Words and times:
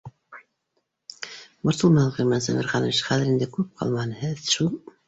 —Борсолмағыҙ, 1.69 2.09
Ғилман 2.17 2.45
Сәмерханович, 2.49 3.05
хәҙер 3.11 3.31
инде 3.37 3.51
күп 3.59 3.73
ҡалманы, 3.79 4.21
һеҙ 4.27 4.47
шул 4.59 4.79